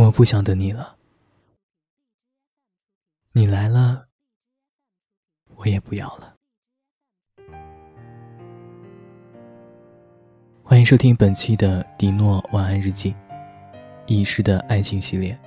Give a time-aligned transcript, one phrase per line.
[0.00, 0.96] 我不想等你了，
[3.32, 4.06] 你来了，
[5.56, 6.34] 我也不要了。
[10.62, 13.14] 欢迎收听本期的迪诺晚安日记，
[14.06, 15.38] 遗失的爱情系列。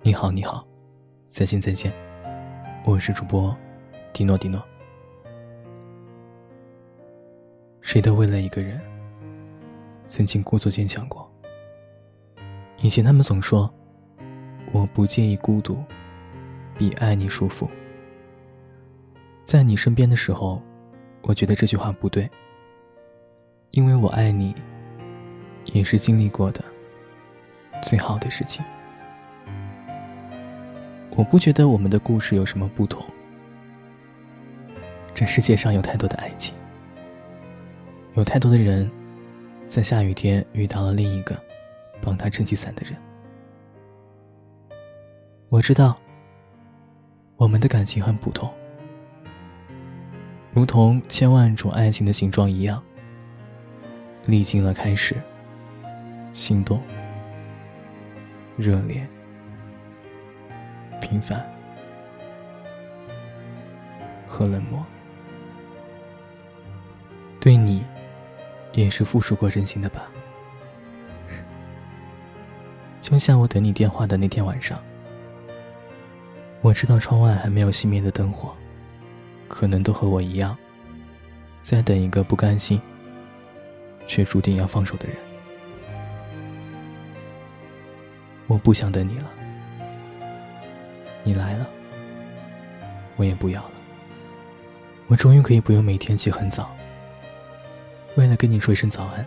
[0.00, 0.66] 你好，你好，
[1.28, 1.92] 再见，再见。
[2.86, 3.54] 我是主播
[4.14, 4.66] 迪诺，迪诺。
[7.82, 8.80] 谁都为了一个人，
[10.06, 11.27] 曾经故作坚强过。
[12.80, 13.72] 以前他们总说，
[14.70, 15.82] 我不介意孤独，
[16.76, 17.68] 比爱你舒服。
[19.44, 20.62] 在你身边的时候，
[21.22, 22.30] 我觉得这句话不对，
[23.70, 24.54] 因为我爱你，
[25.64, 26.62] 也是经历过的
[27.82, 28.64] 最好的事情。
[31.16, 33.04] 我不觉得我们的故事有什么不同。
[35.12, 36.54] 这世界上有太多的爱情，
[38.14, 38.88] 有太多的人，
[39.66, 41.36] 在下雨天遇到了另一个。
[42.00, 42.96] 帮他撑起伞的人，
[45.48, 45.94] 我知道，
[47.36, 48.50] 我们的感情很普通，
[50.52, 52.82] 如同千万种爱情的形状一样，
[54.26, 55.14] 历经了开始、
[56.32, 56.80] 心动、
[58.56, 59.06] 热烈、
[61.00, 61.44] 平凡
[64.26, 64.84] 和冷漠，
[67.40, 67.84] 对你，
[68.72, 70.10] 也是付出过真心的吧。
[73.08, 74.78] 就像我等你电话的那天晚上，
[76.60, 78.54] 我知道窗外还没有熄灭的灯火，
[79.48, 80.54] 可能都和我一样，
[81.62, 82.78] 在等一个不甘心，
[84.06, 85.16] 却注定要放手的人。
[88.46, 89.30] 我不想等你了，
[91.24, 91.66] 你来了，
[93.16, 93.70] 我也不要了。
[95.06, 96.76] 我终于可以不用每天起很早，
[98.16, 99.26] 为了跟你说一声早安，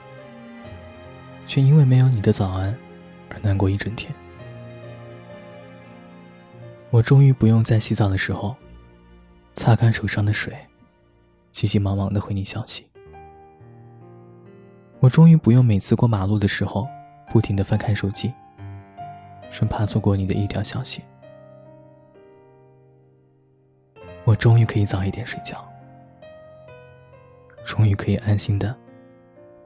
[1.47, 2.77] 却因为没有你的早安。
[3.31, 4.13] 而难过一整天，
[6.89, 8.55] 我终于不用在洗澡的时候
[9.53, 10.53] 擦干手上的水，
[11.53, 12.85] 急急忙忙的回你消息。
[14.99, 16.87] 我终于不用每次过马路的时候
[17.31, 18.31] 不停的翻看手机，
[19.49, 21.01] 生怕错过你的一条消息。
[24.25, 25.67] 我终于可以早一点睡觉，
[27.65, 28.75] 终于可以安心的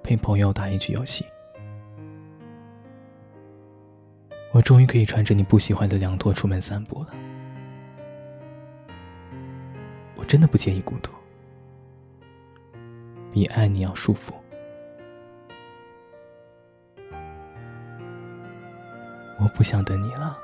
[0.03, 1.25] 陪朋友打一局游戏。
[4.55, 7.09] 我终于可以穿着你不喜欢的凉拖出门散步了。
[10.15, 11.11] 我真的不介意孤独，
[13.33, 14.33] 比爱你要舒服。
[19.37, 20.37] 我不想等你了，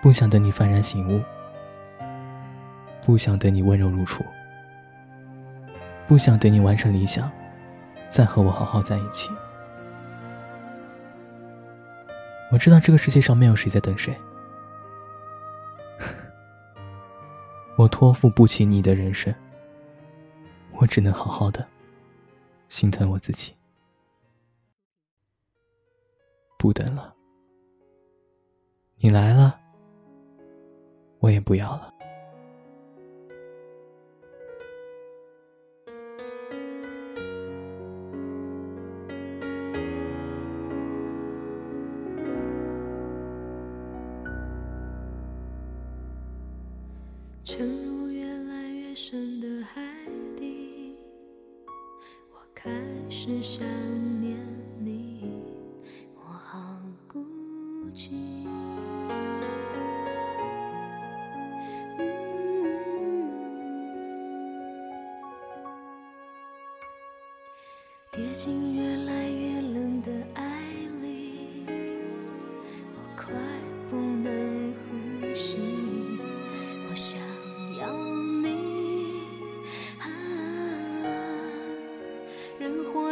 [0.00, 1.22] 不想等你幡然醒悟，
[3.04, 4.24] 不想等你温柔如初，
[6.06, 7.30] 不想等你完成理想，
[8.08, 9.28] 再和我好好在一起。
[12.52, 14.16] 我知道这个世界上没有谁在等谁，
[17.76, 19.34] 我托付不起你的人生，
[20.72, 21.66] 我只能好好的
[22.68, 23.52] 心疼我自己，
[26.56, 27.14] 不等了，
[28.96, 29.58] 你来了，
[31.18, 31.92] 我也不要了。
[47.56, 49.80] 沉入越来越深的海
[50.36, 50.94] 底，
[52.30, 52.70] 我开
[53.08, 53.66] 始想
[54.20, 54.36] 念
[54.78, 55.40] 你，
[56.16, 56.78] 我好
[57.08, 57.18] 孤
[57.94, 58.10] 寂。
[68.12, 69.25] 跌进越来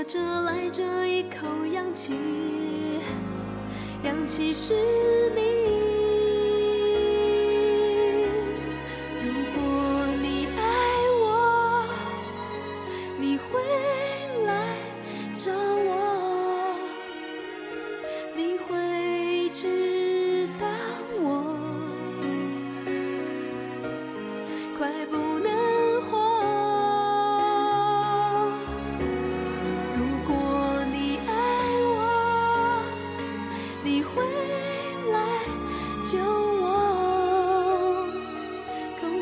[0.07, 2.13] 这来这一口氧气
[4.03, 4.75] 氧气是
[5.35, 5.41] 你。
[9.25, 10.59] 如果你爱
[11.23, 11.89] 我
[13.19, 13.63] 你会
[14.45, 14.77] 来
[15.33, 16.77] 找我
[18.37, 20.67] 你会知道
[21.23, 21.25] 我。
[24.77, 25.54] 快不能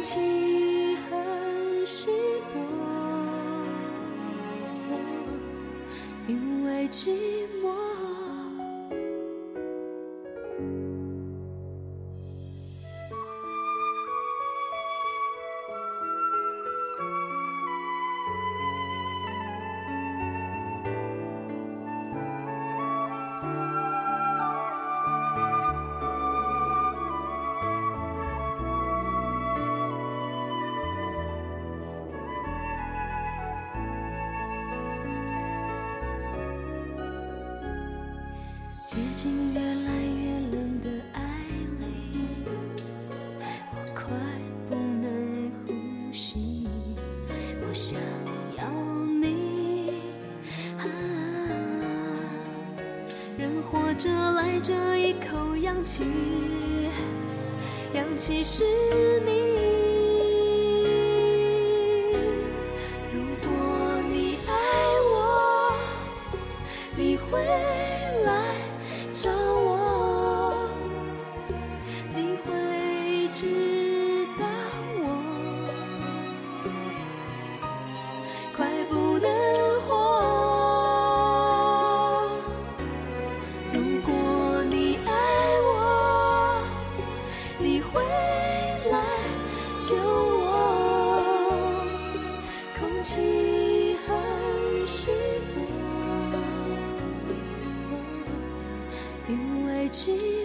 [0.03, 2.11] 气很稀
[2.53, 2.59] 薄，
[6.27, 7.42] 因为寂。
[39.23, 41.21] 心越来越冷的爱
[41.79, 41.87] 里，
[43.71, 44.03] 我快
[44.69, 46.67] 不能呼吸，
[47.61, 48.01] 我想
[48.59, 48.67] 要
[49.21, 49.93] 你。
[50.77, 50.83] 啊，
[53.39, 56.03] 人活着来这一口氧气，
[57.95, 58.65] 氧气是
[59.25, 59.52] 你。
[87.93, 88.01] 回
[88.91, 88.95] 来
[89.79, 90.43] 救我。
[92.79, 94.09] 空气很
[94.87, 95.11] 稀
[95.55, 95.57] 薄，
[99.29, 99.31] 因
[99.67, 100.42] 为寂。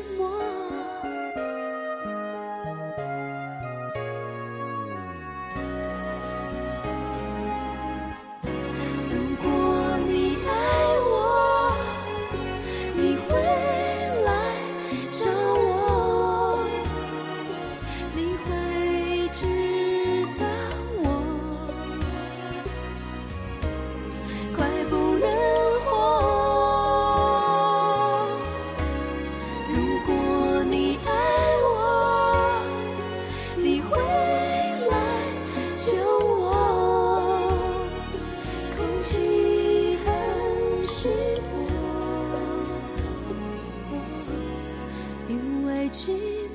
[45.88, 46.47] 一去。